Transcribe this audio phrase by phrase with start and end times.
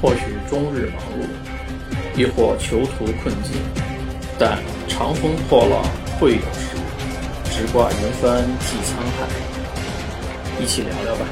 [0.00, 1.26] 或许终日忙碌，
[2.16, 3.60] 亦或囚徒困境，
[4.38, 4.56] 但
[4.86, 5.82] 长风破浪
[6.20, 6.76] 会有时，
[7.50, 9.26] 直挂云帆济沧海。
[10.60, 11.26] 一起聊聊吧。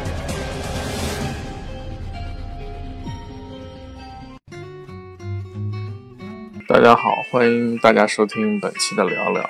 [6.66, 9.48] 大家好，欢迎大家收听本期的聊聊。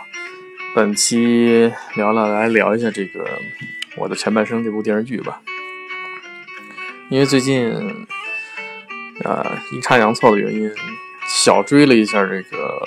[0.74, 3.24] 本期聊聊来聊一下这个
[3.96, 5.40] 《我的前半生》这部电视剧吧。
[7.08, 7.72] 因为最近，
[9.24, 10.70] 啊，阴差阳错的原因，
[11.26, 12.82] 小追了一下这个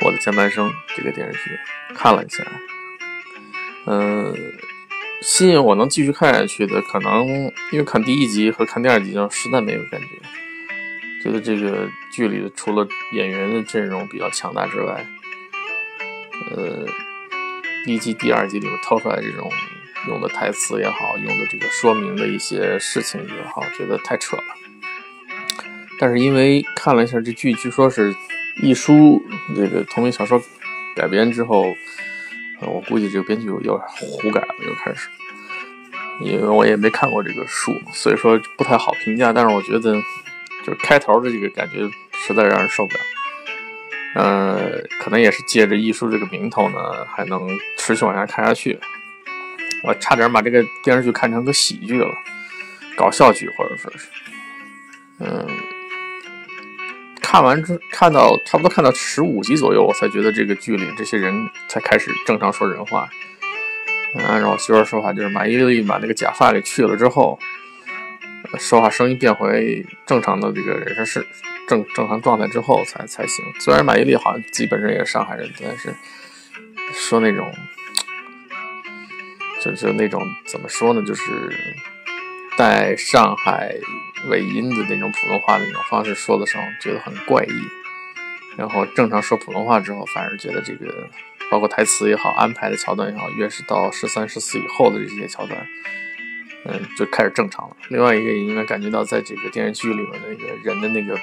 [0.04, 1.50] 《我的前半生》这个电视剧，
[1.94, 2.44] 看了一下，
[3.86, 4.34] 嗯，
[5.22, 7.26] 吸引我能继续看下去的，可能
[7.70, 10.08] 因为看第一集和看第二集就实在没有感觉，
[11.22, 15.06] 觉得这个剧里除了演员的阵容比较强大之外，
[16.56, 16.84] 呃，
[17.84, 19.50] 第一集、第二集里面掏出来这种。
[20.08, 24.44] 用的台词也好，用的这个说明的一些事情也好，觉得太扯了。
[26.00, 28.14] 但是因为看了一下这剧，据说是
[28.62, 29.22] 一书
[29.54, 30.42] 这个同名小说
[30.96, 31.66] 改编之后，
[32.62, 35.10] 我估计这个编剧又胡改了，又开始。
[36.22, 39.30] 因为我也没看过这个书，所以说不太好评价。
[39.30, 39.94] 但是我觉得，
[40.64, 43.00] 就是开头的这个感觉实在让人受不了。
[44.14, 48.78] 呃，可能也是借着艺术这个名头呢，还能持续往下看下去。
[49.82, 52.14] 我差点把这个电视剧看成个喜剧了，
[52.96, 54.08] 搞笑剧或者说是，
[55.20, 55.46] 嗯，
[57.30, 61.32] 看完之看到差不多看到十五集左右，我才觉得这个剧里这些人
[61.68, 63.08] 才开始正常说人话。
[64.26, 67.38] 按照我媳妇儿说法，就是马伊琍把那个假发给去了之后，
[68.58, 71.24] 说话声音变回正常的这个人是
[71.68, 73.44] 正正常状态之后才才行。
[73.60, 75.94] 虽然马伊琍好像自己本身也是上海人，但是
[76.92, 77.48] 说那种。
[79.62, 81.22] 就就那种怎么说呢，就是
[82.60, 83.74] 带上海
[84.28, 87.52] 尾音的那种普通话的那种方式说的时候，觉得很怪异。
[88.58, 91.08] 然后正常说普通话之后，反而觉得这个
[91.50, 95.66] 包括台词也好，安排的桥段也好，越是到十三、十四以后的这些桥段，
[96.66, 97.74] 嗯，就开始正常了。
[97.88, 101.18] 另外一个也应该感觉到，在这个电视剧里面的那个人的那个，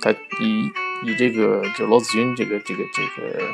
[0.00, 0.10] 他
[0.40, 0.72] 以
[1.04, 3.44] 以这个就罗子君这个这个这个。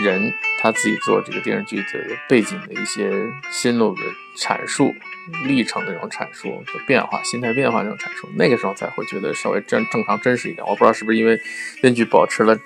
[0.00, 3.10] 人他自己做这个电视剧的背景的一些
[3.50, 4.02] 心路的
[4.36, 4.94] 阐述、
[5.44, 10.66] 历程的这种阐述、就变化、心态变化这种阐述，那个时候才会觉得稍微正正常真实一点。
[10.66, 11.40] 我不知道是不是因为
[11.80, 12.58] 编剧保持了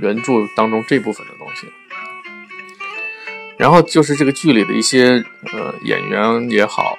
[0.00, 1.66] 原著当中这部分的东西。
[3.58, 6.98] 然后就是这个剧里的一些呃演员也好，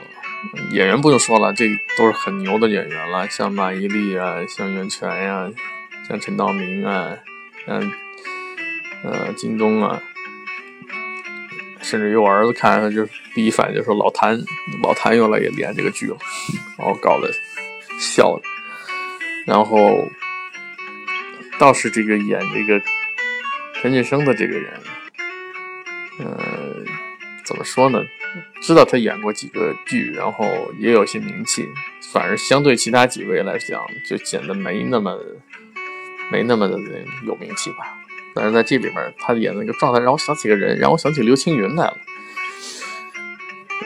[0.72, 5.52] 演员不用说了，这都是很牛的演员了，像马伊琍啊，像袁泉呀，
[6.08, 7.18] 像陈道明啊，
[7.68, 7.92] 嗯。
[9.06, 10.02] 呃，京东啊，
[11.84, 13.06] 甚至于我儿子看，他就
[13.36, 14.40] 第一反应就说：“老谭，
[14.82, 16.18] 老谭又来演这个剧了。”
[16.80, 17.30] 然后搞得
[18.00, 18.44] 笑的。
[19.46, 20.08] 然后
[21.60, 22.82] 倒是这个演这个
[23.74, 24.72] 陈俊生的这个人，
[26.20, 26.40] 呃，
[27.44, 28.02] 怎么说呢？
[28.62, 30.48] 知道他演过几个剧，然后
[30.80, 31.68] 也有些名气，
[32.14, 35.20] 反而相对其他几位来讲，就显得没那么
[36.32, 36.80] 没那么的
[37.28, 38.00] 有名气吧。
[38.36, 41.98] 但是在这里面，他演那个状态让我想起个人，让我想起刘青云来了。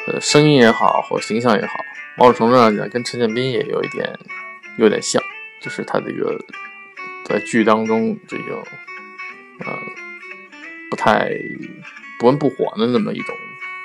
[0.07, 1.73] 呃，声音也好，或形象也好，
[2.17, 4.17] 某种程度上讲，跟陈建斌也有一点，
[4.77, 5.21] 有点像，
[5.59, 6.39] 就是他这个
[7.25, 8.63] 在剧当中这个，
[9.65, 9.79] 呃，
[10.89, 11.29] 不太
[12.17, 13.35] 不温不火的那么一种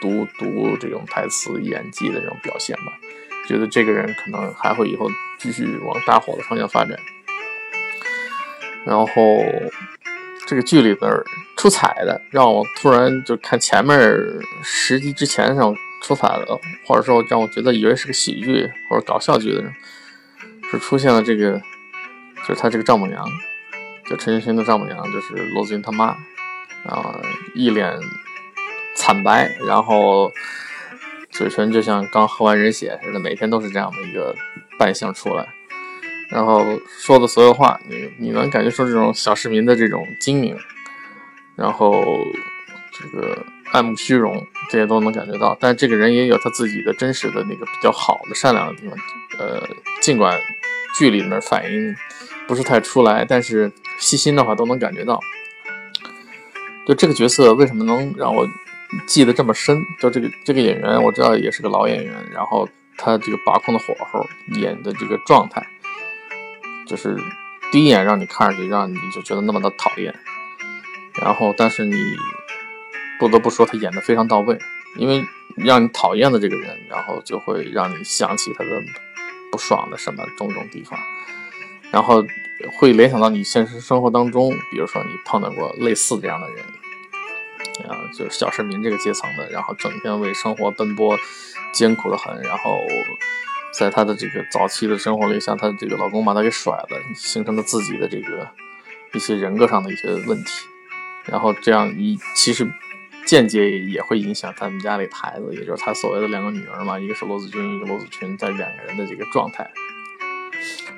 [0.00, 2.92] 读读这种台词演技的这种表现吧。
[3.48, 6.96] 觉得这个人可能还会以后继续往大火的方向发展。
[8.84, 9.08] 然后。
[10.46, 11.10] 这个剧里边
[11.56, 13.98] 出彩的，让我突然就看前面
[14.62, 19.72] 十集之前让出彩的，或者说让我觉得以为是个喜剧或者搞笑剧的人，
[20.70, 21.60] 是出现了这个，
[22.46, 23.24] 就是他这个丈母娘，
[24.06, 26.06] 就陈奕迅的丈母娘，就是罗子君他妈，
[26.86, 27.20] 啊，
[27.54, 27.96] 一脸
[28.96, 30.32] 惨白，然后
[31.30, 34.34] 嘴唇就像刚喝完人血似的，每天都是这样的一个
[34.78, 35.46] 扮相出来。
[36.32, 36.64] 然后
[36.98, 40.56] 说的所有话，你你能感觉出这种小市民的这种精明，
[41.54, 42.02] 然后
[42.90, 45.54] 这个爱慕虚荣，这些都能感觉到。
[45.60, 48.96] 但这个人也有他自己的真实的那个比较好的善良的地方，
[49.38, 49.62] 呃，
[50.00, 50.38] 尽管
[50.96, 51.94] 剧里面反应
[52.46, 55.20] 不是太出来，但是细心的话都能感觉到。
[56.86, 58.48] 就这个角色为什么能让我
[59.06, 59.80] 记得这么深？
[60.00, 64.26] 就这个这个演员，我知道也是个老演员，然后他这个把控的火候，
[64.60, 65.64] 演的这个状态。
[66.92, 67.16] 就是
[67.72, 70.14] 第一眼让你看上去，让你就觉得那么的讨厌，
[71.22, 71.96] 然后但是你
[73.18, 74.58] 不得不说他演的非常到位，
[74.96, 75.24] 因为
[75.56, 78.70] 让你讨厌的这个人，然后就会让你想起他的
[79.50, 80.98] 不爽的什么种种地方，
[81.90, 82.22] 然后
[82.76, 86.62] 会联想到你现实生活当中，比如说你碰到过类似这样的人，
[87.88, 91.18] 啊，就是小市民这个阶层的，然后整天为生活奔波，
[91.72, 92.86] 艰苦的很，然后
[93.72, 98.48] 在她的这个早期的生活里，像她这个老公把她给甩了，形成了自己的这个
[99.14, 100.66] 一些人格上的一些问题，
[101.26, 102.70] 然后这样一其实。
[103.24, 109.70] 间接也会影响他们家里的孩子，也就是他所谓的两个女儿嘛，一个是罗子君，一个罗子群，在两个人的这个状态，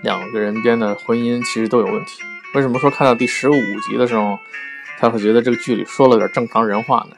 [0.03, 2.23] 两个人间的婚姻其实都有问题。
[2.55, 4.39] 为什么说看到第十五集的时候，
[4.99, 7.17] 他会觉得这个剧里说了点正常人话呢？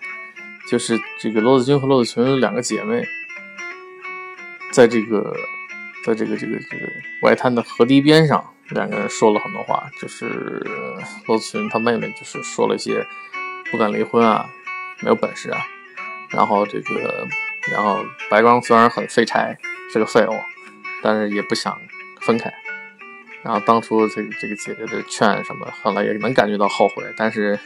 [0.69, 3.06] 就是这个罗子君和罗子群两个姐妹，
[4.76, 5.34] 在这个，
[6.05, 6.87] 在这个这个这个
[7.23, 10.62] 外滩的河堤边上，两个人说了很多话，就是
[11.26, 13.02] 罗子群他妹妹就是说了一些
[13.70, 14.46] 不敢离婚啊。
[15.00, 15.67] 没有本事啊，
[16.31, 17.26] 然后这个，
[17.73, 19.56] 然后白光虽然很废柴，
[19.90, 20.32] 是个废物，
[21.02, 21.79] 但是也不想
[22.20, 22.52] 分开。
[23.43, 27.58] 然后当初这个这个姐姐的劝什么，后来也能感觉到后悔，但是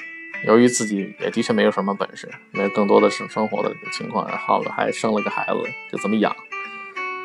[0.45, 5.59] 由于自己也的确没有什么本事，没有更多的生生活的情况，然后还生了个孩子，
[5.91, 6.35] 这怎么养？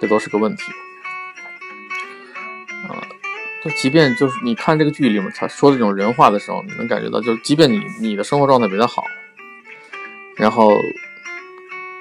[0.01, 0.63] 这都是个问题。
[2.87, 3.01] 啊，
[3.63, 9.03] 就即便就是你看这个剧里面他说这种人话的时候，你能感觉到，就即便你你的生活状态比他好。
[10.37, 10.77] 然后，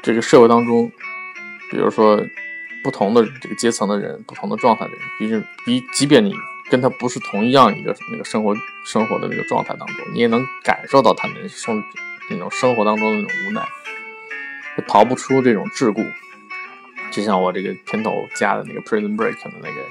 [0.03, 0.91] 这个社会当中，
[1.71, 2.21] 比如说
[2.83, 6.35] 不同的这个阶层的人，不同的状态的人，毕竟比即便你
[6.69, 8.53] 跟他不是同一样一个那个生活
[8.85, 11.83] 生活的那个状态当中，你也能感受到他们生
[12.29, 13.67] 那种生活当中的那种无奈，
[14.89, 16.05] 逃不出这种桎梏。
[17.15, 19.87] 就像我这个片头加的那个 Prison Break 的那个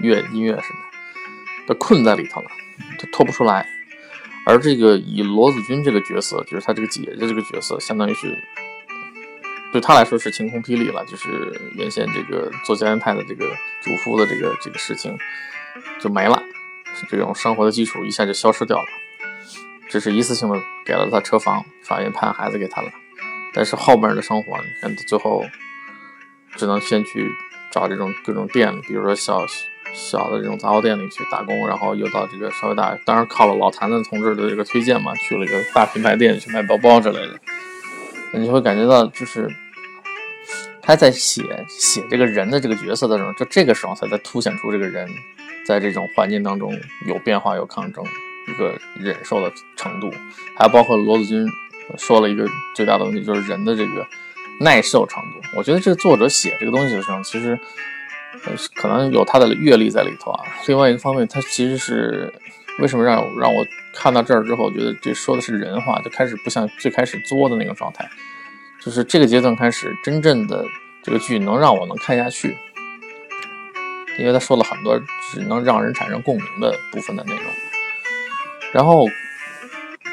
[0.00, 0.78] 乐音乐似的，
[1.68, 2.48] 都困在里头了，
[2.98, 3.64] 就脱不出来。
[4.44, 8.36] 而这个以罗子君这个角色，就是他这个姐姐这个角色，相当于是
[9.72, 11.04] 对他来说是晴空霹雳了。
[11.06, 13.46] 就是原先这个做家庭派的这个
[13.80, 15.16] 主妇的这个这个事情
[16.00, 16.42] 就没了，
[17.08, 18.86] 这种生活的基础一下就消失掉了。
[19.88, 22.90] 只是一次性的给了他车房，法院判孩子给他了，
[23.54, 25.44] 但是后面的生活，你看最后
[26.56, 27.30] 只能先去
[27.70, 29.44] 找这种各种店，比如说小。
[29.96, 37.38] 小的这种杂货店里去打工，然后又到这个稍微大，当然靠了老谭的同志的这个推荐嘛，去了一个大品牌店去卖包包之类的。
[38.32, 39.48] 你就会感觉到，就是
[40.82, 45.08] 他在写写这个人的这个角色的时候，就这个时候才在凸显出这个人
[45.64, 46.76] 在这种环境当中
[47.06, 48.04] 有变化、有抗争、
[48.48, 50.10] 一个忍受的程度，
[50.58, 51.46] 还包括罗子君
[51.96, 54.04] 说了一个最大的问题，就是人的这个
[54.60, 55.40] 耐受程度。
[55.56, 57.58] 我觉得这个作者写这个东西的时候，其实
[58.44, 58.52] 呃。
[58.74, 60.44] 可能有他的阅历在里头啊。
[60.66, 62.32] 另外一个方面，他其实是
[62.78, 63.64] 为什么让让我
[63.94, 68.08] 看到这儿之后，觉得这说的是人话，就开始不像最开始作的那个状态。
[68.80, 70.64] 就是这个阶段开始，真正的
[71.02, 72.54] 这个剧能让我能看下去，
[74.18, 75.00] 因为他说了很多
[75.32, 77.44] 只能让人产生共鸣的部分的内容。
[78.72, 79.06] 然后，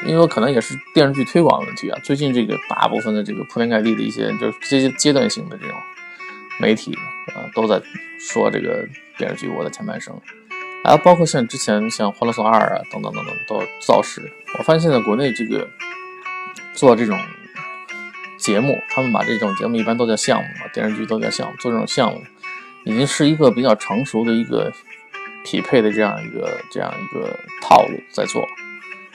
[0.06, 5.76] 因为可能也是电视剧推广问题啊，最近这个大部分的这个铺天盖地的一些就是阶阶段性的这种
[6.60, 6.94] 媒体
[7.34, 7.80] 啊，都在。
[8.24, 8.86] 说这个
[9.18, 10.14] 电视剧《我的前半生》，
[10.88, 14.22] 还包括像之前像《欢乐颂二》啊等等等等都造势。
[14.56, 15.68] 我发现现在国内这个
[16.72, 17.18] 做这种
[18.38, 21.56] 节目，他们把这种节目一般都叫项目嘛，电视剧都叫项目。
[21.58, 22.22] 做这种项目
[22.84, 24.72] 已经是一个比较成熟的一个
[25.44, 28.46] 匹配的这样一个这样一个套路在做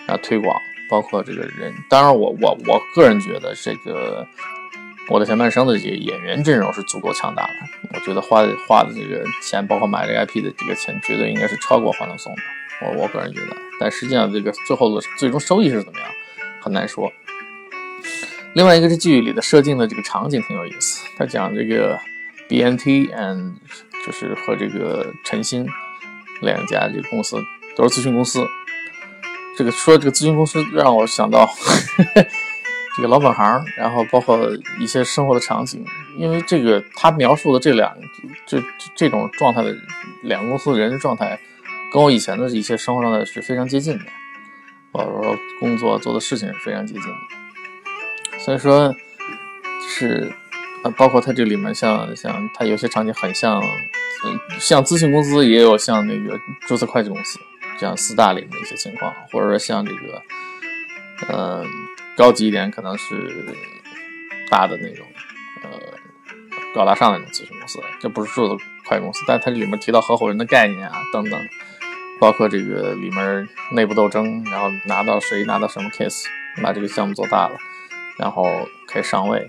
[0.05, 0.53] 啊推广，
[0.89, 1.73] 包括这个人。
[1.89, 4.27] 当然，我我我个人觉得这个。
[5.09, 7.53] 我的前半生的这个演员阵容是足够强大的，
[7.93, 12.41] 我觉得花花的这个钱，包括买这个 IP 的这个钱，绝对应该是超过《欢乐颂》的。
[12.81, 16.09] 我我个人觉得，但实际上这个最后的最终收益是怎么样，
[16.61, 17.09] 很难说。
[18.51, 21.97] 另外一个是剧里的设定的这个场景挺有意思，他讲这个
[22.49, 23.53] BNT and
[24.05, 25.65] 就是和这个晨星
[26.41, 27.41] 两家这个公司
[27.77, 28.45] 都是咨询公司，
[29.57, 31.49] 这个说这个咨询公司让我想到。
[32.95, 34.39] 这个老本行，然后包括
[34.79, 35.85] 一些生活的场景，
[36.17, 37.95] 因为这个他描述的这两
[38.47, 38.59] 这
[38.95, 39.71] 这种状态的
[40.23, 41.39] 两个公司的人的状态，
[41.93, 44.05] 跟我以前的一些生活状态是非常接近的，
[44.91, 48.39] 或者说工作做的事情是非常接近的。
[48.39, 48.91] 所以说，
[49.87, 50.33] 是
[50.83, 53.61] 呃，包括他这里面像像他有些场景很像，
[54.59, 57.39] 像咨询公司，也有像那个注册会计公司
[57.79, 60.23] 这样四大里面的一些情况，或者说像这个，
[61.29, 61.65] 嗯。
[62.17, 63.13] 高级一点可能是
[64.49, 65.05] 大的那种，
[65.61, 65.69] 呃，
[66.73, 71.39] 高大上的那种咨询公司，这不是数字快公司，但它里面提到合伙人的概念啊，等等，
[72.19, 76.25] 包括这个里面内部斗争，然后拿到谁拿到什么 case，
[76.63, 77.59] 把这个项目做大了，
[78.17, 79.47] 然后可以上位，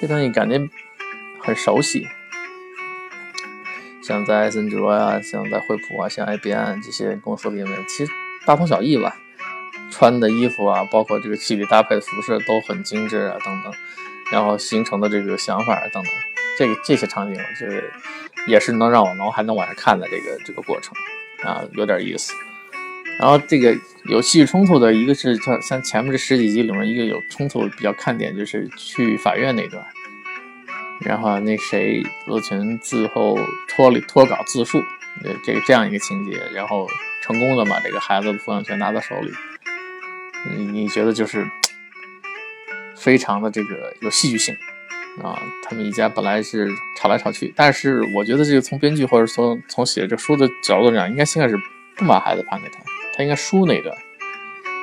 [0.00, 0.58] 这东西感觉
[1.40, 2.08] 很熟悉。
[4.02, 8.12] 像在森卓呀，像在惠普啊，像 IBM 这些公司里面，其实
[8.46, 9.16] 大同小异吧。
[9.90, 13.70] 穿的衣服啊，包括这个戏里搭配的服饰都很精致啊，等等，
[14.32, 16.12] 然后形成的这个想法等等，
[16.58, 17.82] 这个这些场景，我觉得
[18.48, 20.94] 也是能让我能还能往下看的这个这个过程
[21.44, 22.32] 啊，有点意思。
[23.18, 29.84] 然后这个有戏剧冲突的一个是像像前面这十几集里面一个有冲突比较看点就是去法院那段，
[31.04, 34.82] 然后那谁罗群最后脱离脱稿自述，
[35.44, 36.86] 这个这样一个情节，然后
[37.22, 39.32] 成功的把这个孩子的抚养权拿到手里。
[40.50, 41.46] 你你觉得就是
[42.96, 44.56] 非常的这个有戏剧性
[45.22, 45.40] 啊？
[45.62, 51.56] 他们一家本来是吵来吵去，但是我觉得这个从编剧或者从从写这书的角度讲，应该先开始
[51.96, 52.80] 不把孩子判给他，
[53.16, 53.96] 他应该输那段，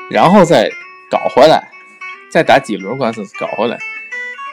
[0.10, 0.70] 然后再
[1.10, 1.70] 搞回来，
[2.30, 3.78] 再打几轮官司搞回来，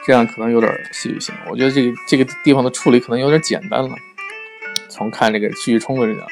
[0.07, 1.35] 这样可能有点戏剧性。
[1.51, 3.93] 我觉得这个这个地方的处理可能有点简单了。
[4.89, 6.25] 从看这个戏剧冲突讲。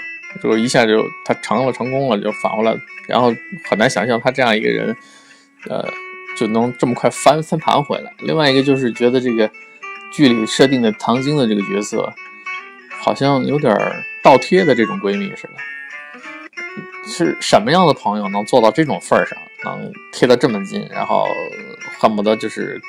[0.44, 2.78] 就一下就他成了成功了，就反过来，
[3.08, 3.34] 然后
[3.70, 4.94] 很难想象他这样一个人，
[5.70, 5.88] 呃，
[6.36, 8.12] 就能这么快翻翻盘回来。
[8.20, 9.50] 另外一个就是觉得这个
[10.12, 12.14] 剧里设定的唐晶的这个角色，
[13.00, 13.74] 好像有点
[14.22, 15.54] 倒贴的这种闺蜜似的。
[17.08, 21.26] 是什么样的朋友能做到这种份上，能贴得这么近，然后
[21.98, 22.82] 恨不得就是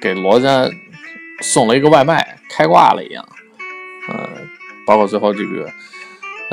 [0.00, 0.68] 给罗家
[1.40, 3.28] 送了一个外卖，开挂了一样。
[4.08, 4.28] 呃，
[4.86, 5.70] 包括最后这个。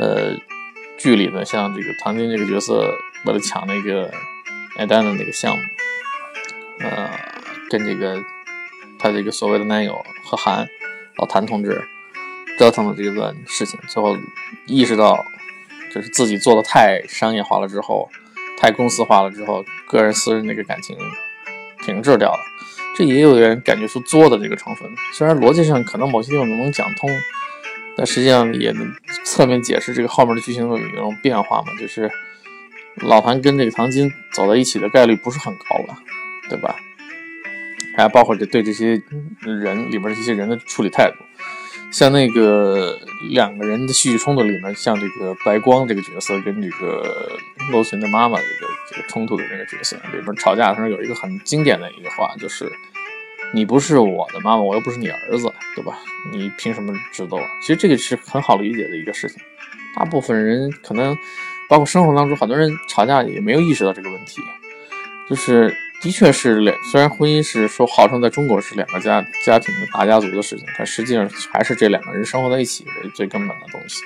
[0.00, 0.32] 呃，
[0.96, 4.08] 剧里的像这个唐晶这个角色，为了抢那个
[4.76, 5.62] 艾丹的那个项目，
[6.78, 7.10] 呃，
[7.68, 8.16] 跟这个
[8.96, 10.68] 他这个所谓的男友贺涵
[11.16, 11.84] 老谭同志
[12.56, 14.16] 折腾的这段事情，最后
[14.66, 15.24] 意识到
[15.92, 18.08] 就是自己做的太商业化了之后，
[18.56, 20.96] 太公司化了之后，个人私人那个感情
[21.88, 22.40] 停滞掉了，
[22.94, 24.88] 这也有人感觉出作的这个成分。
[25.12, 27.10] 虽然逻辑上可能某些地方能讲通。
[27.96, 32.08] 但实际上也能侧面解释这个后面的剧情有一种变化嘛，就是
[32.98, 35.98] 老谭跟这个唐金走在一起的概率不是很高吧，
[36.48, 36.76] 对吧？
[37.96, 39.02] 还包括这对这些
[39.40, 41.16] 人里边的这些人的处理态度，
[41.90, 42.98] 像那个
[43.30, 47.30] 两个人的戏剧冲突里面，像这个白光这个角色跟这个
[47.70, 52.70] 罗群的妈妈这个这个冲突的这个角色里边吵架的时候，有一个很经典的一句话，就是。
[53.54, 55.98] 你不是我的妈妈，我又不是你儿子，对吧？
[56.30, 57.38] 你凭什么知道？
[57.62, 59.40] 其实这个是很好理解的一个事情。
[59.96, 61.16] 大部分人可能，
[61.66, 64.42] 包括生活当中很多人吵架也没有意识到这个问题。
[65.30, 74.02] 就是的确是两，虽然婚姻是说号称在中国是两个家家庭的大家族的事情，但实际上还是这两个人生活在一起为最根本的东西。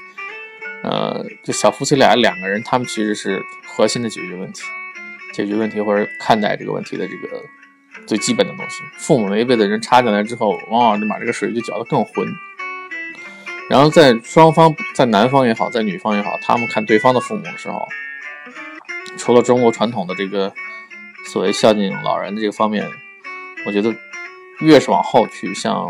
[0.85, 4.63] 呃，这小夫妻俩两个人，他们其实是核心的解决问题，
[5.33, 7.43] 解决问题或者看待这个问题的这个。
[8.05, 12.27] 最基本的东西，父母那一辈的人插进来之后，往往就把这个水就搅得更浑。
[13.71, 17.87] 然后在双方，在男方也好，在女方也好，他们看对方的父母的时候，
[19.17, 20.53] 除了中国传统的这个
[21.25, 22.87] 所谓孝敬老人的这个方面，
[23.67, 23.95] 我觉得
[24.61, 25.89] 越是往后去，像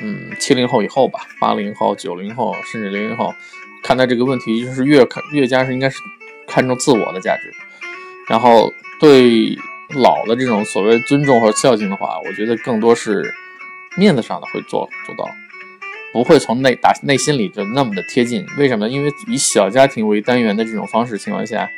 [0.00, 3.34] 嗯七零后以后吧，八零后、九零后，甚至零零后，
[3.82, 6.00] 看待这个问题，就是越看越加是应该是
[6.46, 7.52] 看重自我的价值，
[8.28, 9.58] 然后对。
[9.94, 13.32] 老的这种所谓尊重和孝敬的话，我觉得更多是
[13.96, 15.26] 面子上的会做做到，
[16.12, 18.44] 不会从内打内心里就那么的贴近。
[18.58, 18.86] 为什么？
[18.86, 21.70] 因为以小家庭为单元的这种方式情况下，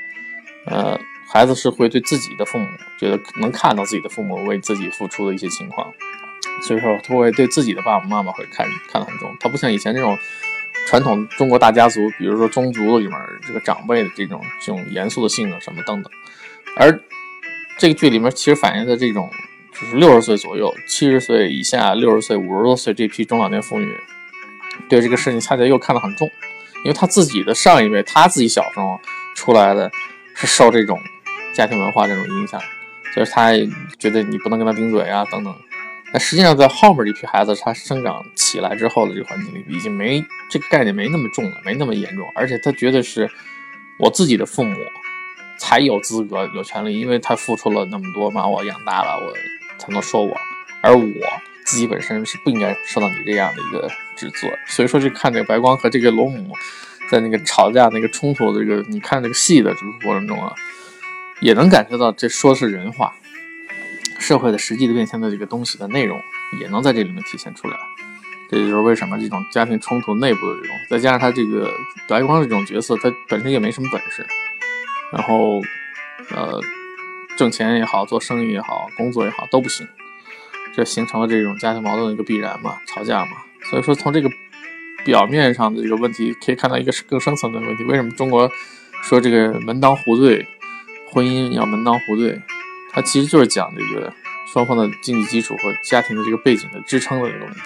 [0.66, 0.98] 呃，
[1.32, 2.66] 孩子是会对自己的父母
[2.98, 5.92] 觉得能看到自己的父母为自己付出的一些情况，
[6.62, 9.34] 所以说他会对自己的爸爸妈妈会看看得很重。
[9.38, 10.18] 他不像以前这种
[10.88, 16.12] 传统中国大家族，比如说宗族里面这个长辈的这种这种严肃的性格什么等等，
[16.76, 17.00] 而。
[17.78, 19.30] 这个剧里面其实反映的这种，
[19.72, 23.90] 就是六十岁左右、七十岁以下、六十岁、五十多岁这批中老年妇女，
[24.86, 26.30] 对这个事情恰恰又看得很重，
[26.84, 29.00] 因为他自己的上一辈，他自己小时候
[29.34, 29.90] 出来的
[30.34, 31.00] 是受这种
[31.54, 32.60] 家庭文化这种影响，
[33.14, 33.52] 就是他
[33.98, 35.54] 觉得你不能跟他顶嘴啊等等。
[36.12, 43.30] 但实际上在后面这批孩子他生长起来之后的这个环境里，已经没这个概念没那么重了，没那么严重，而且他觉得是
[43.98, 44.76] 我自己的父母。
[45.62, 49.30] 才有资格有权利，因为他付出了那么多，把我养大了，我
[49.76, 50.34] 才能说我，
[50.80, 51.04] 而我
[51.66, 54.48] 自己本身是不应该受到你这样的一个指责。
[54.66, 56.56] 所以说，就看这个白光和这个罗母
[57.10, 60.50] 在那个吵架、那个冲突的这个，你看这个戏的这个过程中啊，
[61.40, 63.12] 也能感受到这说的是人话，
[64.18, 66.20] 社会的实际的变迁的这个东西的内容
[66.60, 67.76] 也能在这里面体现出来。
[68.50, 71.72] 这就是为什么这种家庭冲突内部的这种，再加上他这个
[72.08, 74.26] 白光这种角色，他本身也没什么本事。
[75.12, 75.60] 然后，
[76.30, 76.60] 呃，
[77.36, 79.86] 挣钱也好，做生意也好，工作也好都不行，
[80.74, 83.32] 这形成了这种家庭矛盾的一个必然嘛，吵架嘛。
[83.70, 84.28] 所以说，从这个
[85.04, 87.84] 表面上的这个问题，可以看到一个更深层的问题。
[87.84, 88.50] 为什么中国
[89.02, 90.44] 说这个门当户对，
[91.10, 92.40] 婚姻要门当户对？
[92.92, 94.12] 它其实就是讲这个
[94.46, 97.60] 双方的经济基础和家庭的这个背景的支撑的这个问题。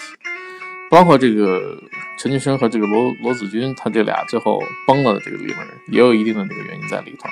[0.91, 1.83] 包括这个
[2.19, 5.57] 陈俊生和这个罗罗子君，他这俩最后崩了的这个里面，
[5.89, 7.29] 也有一定的这个原因在里头。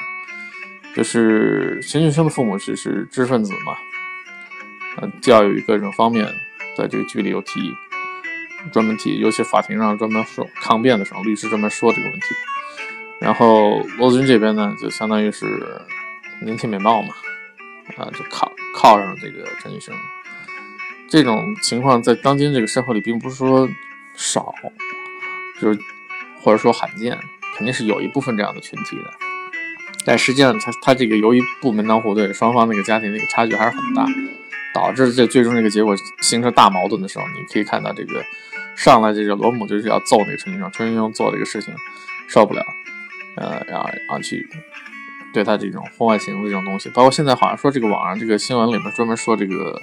[0.97, 3.76] 就是陈俊生的父母是是知识分子嘛，
[4.97, 6.26] 呃，教育各种方面，
[6.76, 7.75] 在这个剧里有提。
[8.73, 12.26] 专门提，尤其法庭上专门说抗辩的时候，律师专门说这个问题。
[13.21, 15.47] 然后罗子君这边呢，就相当于是
[16.45, 17.15] 年轻美貌嘛，
[17.97, 19.95] 啊，就靠靠上这个陈俊生。
[21.09, 23.69] 这种情况在当今这个社会里，并不是说
[24.17, 24.55] 少，
[25.61, 25.79] 就是
[26.41, 27.19] 或者说罕见，
[27.57, 29.13] 肯定是有一部分这样的群体的。
[30.05, 34.07] 但实际上，他他这个由于不门当户对，双方那个家庭那个差距还是很大，
[34.75, 38.25] 导致这最终这个结果形成大矛盾的时候，你可以看到这个。
[38.75, 41.75] 上来这个罗母就是要揍那个陈俊生，陈俊生做这个事情
[42.27, 42.65] 受不了，
[43.37, 44.49] 呃，然后然后去
[45.33, 49.81] 对他这种婚外情的这种东西，包括现在好像说这个网上这个新闻里面专门说这个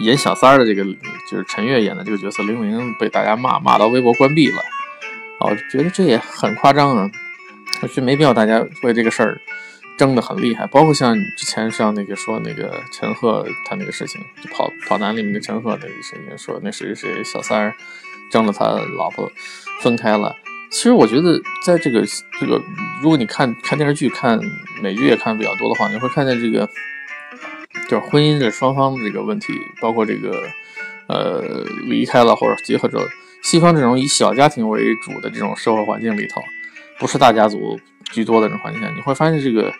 [0.00, 0.84] 演小三儿的这个
[1.30, 4.62] 就是陈月演的这个角色玲玲被大家骂骂到微博关闭了，
[5.40, 7.10] 我觉得这也很夸张啊，
[7.82, 9.40] 我觉得没必要大家为这个事儿
[9.96, 17.74] 争得很厉害，包括像之前像那个说那个陈赫他那个事情，就跑跑男里面的陈赫那个事情，说那谁谁小三儿。
[18.30, 18.66] 争了他
[18.98, 19.32] 老婆
[19.80, 20.36] 分开了。
[20.70, 22.04] 其实我觉得，在这个
[22.38, 22.62] 这个，
[23.02, 24.38] 如果你看看电视剧、看
[24.82, 26.68] 美剧也看的比较多的话，你会看见这个，
[27.88, 30.46] 就是婚姻这双方的这个问题，包括这个
[31.08, 33.00] 呃离开了或者结合着
[33.42, 36.40] 西方这种以小家庭为主的这种社会环境里头，
[36.98, 37.80] 不是大家族
[38.12, 39.72] 居多的这种环境下，你会发现这个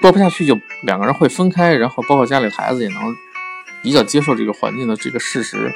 [0.00, 3.16] 过不下去就两个人会分开，然后包括家里孩子也能
[3.82, 5.72] 比较接受这个环境的这个事实。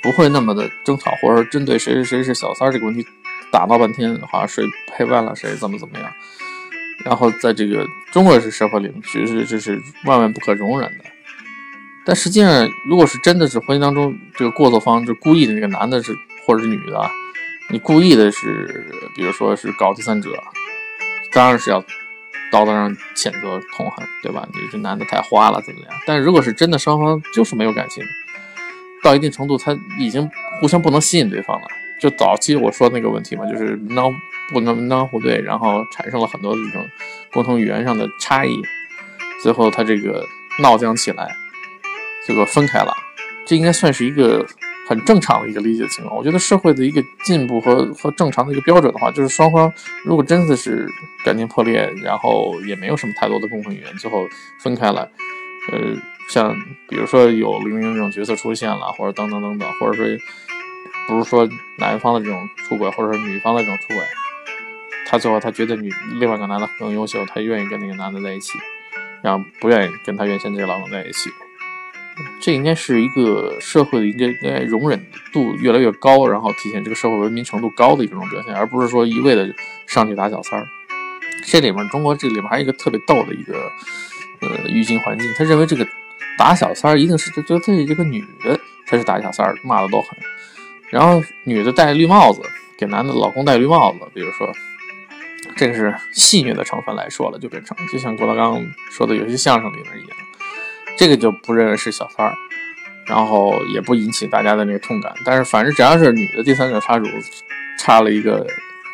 [0.00, 3.04] 不会那么的争吵，或者说针对谁谁谁是小三这个问题
[3.52, 6.12] 打闹半天，好像谁陪伴了谁怎么怎么样。
[7.04, 11.04] 然后在这个中国式社会里面，其实这是万万不可容忍的。
[12.04, 16.12] 但实际上，如果是真的是婚姻当中这个过错方，就故意的那个男的是
[16.46, 17.10] 或者是女的，
[17.70, 18.84] 你故意的是，
[19.14, 20.30] 比如说是搞第三者，
[21.32, 21.80] 当然是要
[22.50, 24.48] 道德上谴责痛恨，对吧？
[24.54, 25.90] 你这男的太花了，怎么样？
[26.06, 28.02] 但如果是真的双方就是没有感情。
[29.00, 31.68] 到一定程度，他已经互相不能吸引对方了。
[32.00, 34.12] 就早期我说那个问题嘛，就是门当
[34.52, 36.86] 不能门当户对，然后产生了很多这种
[37.32, 38.62] 共同语言上的差异，
[39.42, 40.24] 最后他这个
[40.60, 41.34] 闹僵起来，
[42.26, 42.92] 结果分开了。
[43.46, 44.46] 这应该算是一个
[44.86, 46.16] 很正常的一个理解情况。
[46.16, 49.72] 我觉得社会的一个进步和和正常的一个标准的话，就是双方
[50.04, 50.86] 如果真的是
[51.24, 54.26] 感情破裂，然后也没有什么太多的共同语言，最后
[54.60, 55.10] 分开了，
[55.72, 55.96] 呃。
[56.28, 56.54] 像
[56.86, 60.04] 比如说有玲玲这种角色出现了，或者等等等等，或者说
[61.08, 63.96] 不是说男方的这种出轨，或者说女方的这种出轨，
[65.06, 65.90] 他最后他觉得女
[66.20, 68.58] 另外一个男的更优秀，他愿意跟那个男的在一起，
[69.22, 71.30] 然后不愿意跟他原先这个老公在一起。
[72.40, 79.48] 这应该是一个社会的一个应该容忍度越来越高，然后体现这个社会文明程度高的一种表现，而不是说一味的
[79.86, 80.68] 上去打小三儿。
[81.44, 83.72] 这里面中国这里面还有一个特别逗的一个
[84.40, 85.86] 呃语境环境，他认为这个。
[86.36, 90.10] 打小三儿一定是就觉得这个女的才是打小三儿，骂的都狠。
[90.90, 92.40] 然后女的戴绿帽子，
[92.78, 94.50] 给男的老公戴绿帽子，比如说，
[95.56, 100.16] 这个是戏谑的成分来说了，就变成就像郭德纲说的有些相声里面一样，
[100.96, 102.34] 这个就不认为是小三儿，
[103.06, 105.12] 然后也不引起大家的那个痛感。
[105.24, 107.06] 但是反正只要是女的第三者插足，
[107.78, 108.46] 插了一个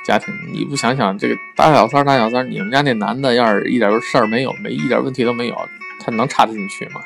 [0.04, 5.68] 家庭，你不想想这个打小三儿打小三儿，你们家那男的要是一点事儿没有，没一点问题都没有，
[6.00, 7.00] 他能插得进去吗？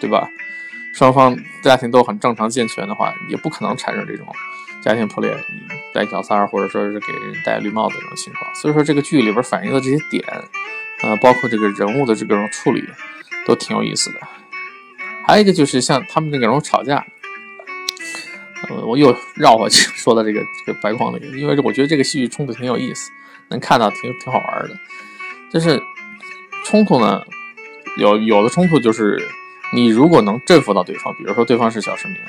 [0.00, 0.28] 对吧？
[0.92, 4.26] 双方家庭都很正常健全的话，也不可能产生这种
[4.82, 5.34] 家庭破裂、
[5.94, 8.54] 带小三儿或者说是给人戴绿帽子这种情况。
[8.54, 10.22] 所以说，这个剧里边反映的这些点，
[11.02, 12.84] 呃，包括这个人物的这种处理，
[13.46, 14.20] 都挺有意思的。
[15.26, 17.04] 还有一个就是像他们那种吵架，
[18.68, 23.10] 呃，我又绕回去说到这个这个白框里，因为我觉得这个戏剧冲突挺有意思，
[23.48, 24.76] 能看到挺挺好玩的。
[25.50, 25.82] 就是
[26.66, 27.22] 冲突呢，
[27.96, 29.18] 有有的冲突就是。
[29.74, 32.28] 你如果能征服到对方，比如说对方是小市民啊，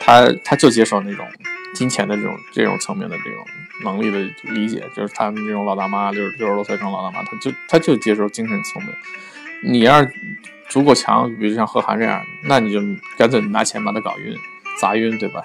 [0.00, 1.26] 他他就接受那种
[1.74, 3.44] 金钱的这种这种层面的这种
[3.84, 4.18] 能力的
[4.54, 8.94] 理解，就是他们这种老大妈六六十多岁这种老大妈，他就他就接受精神层面。
[9.62, 10.10] 你要是
[10.68, 12.80] 足够强，比如像贺涵这样，那你就
[13.18, 14.34] 干脆拿钱把他搞晕、
[14.80, 15.42] 砸晕，对吧？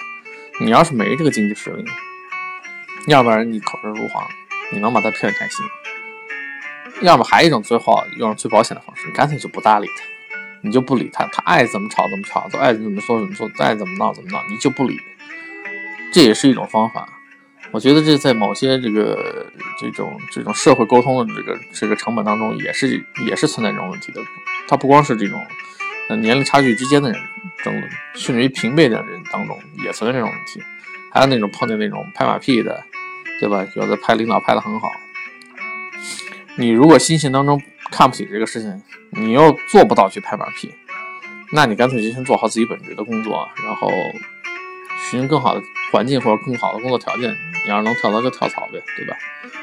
[0.62, 1.84] 你要是没这个经济实力，
[3.08, 4.26] 要不然你口舌如簧，
[4.72, 5.66] 你能把他骗开心；
[7.02, 10.04] 要么还有一种最好用最保险的方式，你干脆就不搭理他。
[10.62, 14.98] 你就不理他，他爱怎么吵怎么吵，都爱怎么说怎么说，爱怎么闹怎么闹，你就不理，
[16.14, 17.08] 这也是一种方法。
[17.72, 24.22] 我觉得这在某些这个这种这种社会沟通的这个这个成本当中，也是也是存在这种问题的。
[24.68, 25.42] 它不光是这种
[26.10, 27.22] 呃年龄差距之间的人
[27.64, 30.62] 争论，甚至于平辈的人当中也存在这种问题。
[31.12, 32.84] 还有那种碰见那种拍马屁的，
[33.40, 33.66] 对吧？
[33.76, 34.92] 有的拍领导拍的很好，
[36.58, 40.74] 你如果心情当中看不起这个事情，你又做不到去拍马屁，
[41.52, 43.92] 那你干脆就先做好自己本职的工作，然后
[45.12, 47.30] 寻更好的环境或者更好的工作条件。
[47.64, 49.16] 你要是能跳槽就跳槽呗，对吧？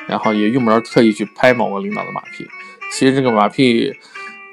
[0.06, 2.46] 然后也用不着特意去拍某个领导的马屁。
[2.92, 3.92] 其实这个马屁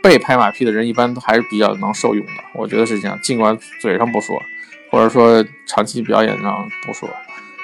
[0.01, 3.19] 被拍马屁的人一般都还是比较能受用的，我觉得是这样。
[3.21, 4.41] 尽管嘴上不说，
[4.89, 7.07] 或者说长期表演上不说，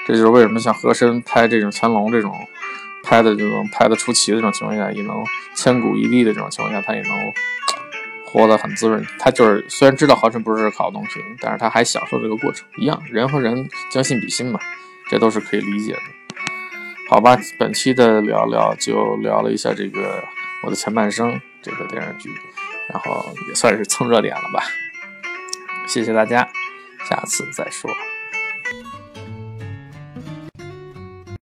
[0.06, 2.32] 这就是为什么像和珅拍这种乾隆这种
[3.02, 7.32] 拍的这种拍的出奇的这种情况下，也能千古一帝的这种情况下，他也能
[8.24, 9.04] 活得很滋润。
[9.18, 12.66] 他就是虽然知道和珅不是好东西，但是他还享受这个过程。
[12.76, 14.58] 一样，人和人将心比心嘛。
[15.08, 16.00] 这都是可以理解的，
[17.10, 17.36] 好吧？
[17.58, 20.24] 本期的聊聊就聊了一下这个
[20.62, 22.30] 我的前半生这个电视剧，
[22.88, 24.62] 然后也算是蹭热点了吧。
[25.86, 26.48] 谢谢大家，
[27.06, 27.90] 下次再说。